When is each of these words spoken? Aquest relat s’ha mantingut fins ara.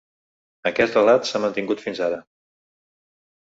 Aquest 0.69 0.97
relat 0.99 1.29
s’ha 1.33 1.43
mantingut 1.45 1.85
fins 1.85 2.03
ara. 2.09 2.19